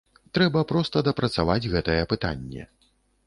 [0.37, 2.65] Трэба проста дапрацаваць гэтае пытанне.